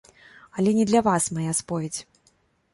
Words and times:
Але 0.61 0.73
не 0.77 0.87
для 0.93 1.03
вас 1.09 1.29
мая 1.37 1.53
споведзь. 1.61 2.01